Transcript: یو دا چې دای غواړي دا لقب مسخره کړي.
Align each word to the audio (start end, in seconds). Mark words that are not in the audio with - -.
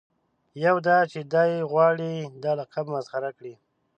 یو 0.65 0.75
دا 0.87 0.97
چې 1.11 1.19
دای 1.33 1.51
غواړي 1.71 2.13
دا 2.43 2.51
لقب 2.59 2.85
مسخره 2.95 3.29
کړي. 3.37 3.53